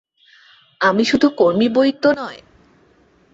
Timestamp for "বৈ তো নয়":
1.69-2.39